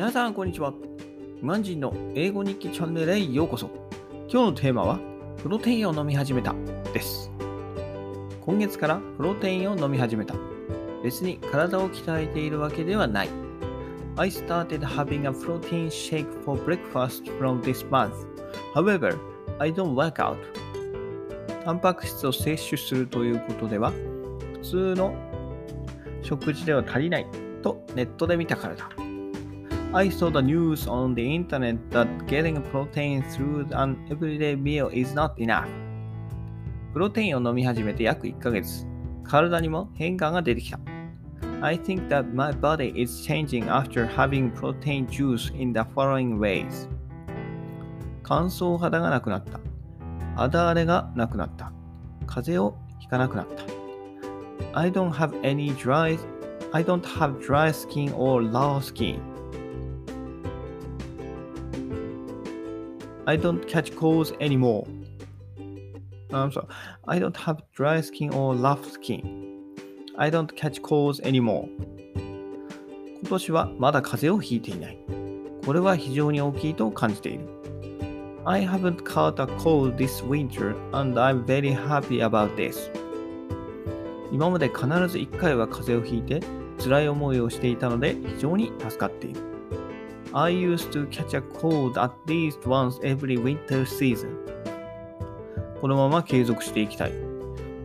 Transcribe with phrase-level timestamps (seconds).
[0.00, 0.72] 皆さん、こんにちは。
[1.42, 3.68] マン人の英語日記チャンネルへようこそ。
[4.32, 4.98] 今日のテーマは、
[5.42, 6.54] プロテインを飲み始めた
[6.94, 7.30] です。
[8.40, 10.34] 今月からプロテインを飲み始めた。
[11.04, 13.28] 別に体を鍛えているわけではない。
[14.16, 18.14] I started having a protein shake for breakfast from this month.
[18.74, 19.18] However,
[19.58, 20.38] I don't work out.
[21.62, 23.92] タンパク質を摂取するということでは、
[24.54, 25.14] 普通の
[26.22, 27.26] 食事では足りない
[27.60, 28.88] とネットで見たからだ。
[29.92, 35.34] I saw the news on the internet that getting protein through an everyday meal is not
[35.36, 35.66] enough.
[36.92, 38.86] プロテインを飲み始めて約1ヶ月、
[39.24, 40.78] 体にも変化が出てきた。
[41.60, 46.88] I think that my body is changing after having protein juice in the following ways.
[48.22, 49.58] 乾燥肌がなくなった。
[50.36, 51.72] 肌荒れがなくなった。
[52.26, 53.64] 風邪をひかなくなった。
[54.72, 56.16] I don't have any dry
[56.72, 59.18] I don't have dry skin or raw skin.
[63.26, 64.86] I don't catch colds anymore.
[66.32, 66.66] I'm sorry.
[67.06, 69.66] I don't have dry skin or rough skin.
[70.16, 71.68] I don't catch colds anymore.
[73.22, 74.98] 今年はまだ風邪をひいていない。
[75.64, 77.48] これは非常に大きいと感じている。
[78.44, 82.90] I haven't caught a cold this winter and I'm very happy about this.
[84.32, 86.40] 今まで必ず1回は風邪をひいて
[86.82, 89.40] 辛い思いをしていたので非常に助かっている。
[90.33, 94.35] I used to catch a cold at least once every winter season.
[95.79, 97.11] このまま継続していきたい。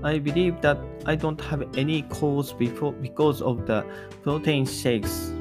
[0.02, 3.84] I believe that I don't have any colds before because of the
[4.22, 5.34] protein shakes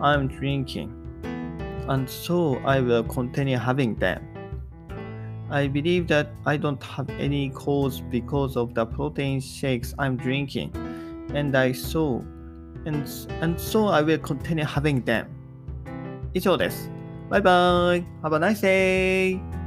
[0.00, 0.90] I'm drinking,
[1.88, 4.22] and so I will continue having them.
[5.50, 10.72] I believe that I don't have any colds because of the protein shakes I'm drinking,
[11.34, 12.24] and I so
[12.86, 13.06] and,
[13.42, 15.26] and so I will continue having them.
[16.35, 16.91] 以上です。
[17.29, 19.64] バイバイ !Have a nice day!